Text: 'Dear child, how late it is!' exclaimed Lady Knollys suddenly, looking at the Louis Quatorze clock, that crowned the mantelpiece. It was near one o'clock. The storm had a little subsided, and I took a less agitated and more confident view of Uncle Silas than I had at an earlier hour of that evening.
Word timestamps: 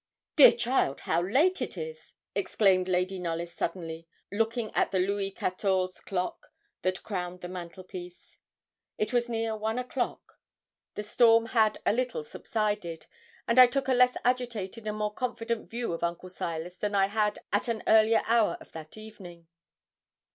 'Dear 0.35 0.51
child, 0.53 1.01
how 1.01 1.21
late 1.21 1.61
it 1.61 1.77
is!' 1.77 2.15
exclaimed 2.33 2.89
Lady 2.89 3.19
Knollys 3.19 3.53
suddenly, 3.53 4.07
looking 4.31 4.73
at 4.73 4.89
the 4.89 4.97
Louis 4.97 5.29
Quatorze 5.29 5.99
clock, 6.01 6.47
that 6.81 7.03
crowned 7.03 7.41
the 7.41 7.47
mantelpiece. 7.47 8.39
It 8.97 9.13
was 9.13 9.29
near 9.29 9.55
one 9.55 9.77
o'clock. 9.77 10.39
The 10.95 11.03
storm 11.03 11.45
had 11.45 11.77
a 11.85 11.93
little 11.93 12.23
subsided, 12.23 13.05
and 13.47 13.59
I 13.59 13.67
took 13.67 13.87
a 13.87 13.93
less 13.93 14.17
agitated 14.25 14.87
and 14.87 14.97
more 14.97 15.13
confident 15.13 15.69
view 15.69 15.93
of 15.93 16.01
Uncle 16.03 16.29
Silas 16.29 16.77
than 16.77 16.95
I 16.95 17.05
had 17.05 17.37
at 17.53 17.67
an 17.67 17.83
earlier 17.85 18.23
hour 18.25 18.57
of 18.59 18.71
that 18.71 18.97
evening. 18.97 19.49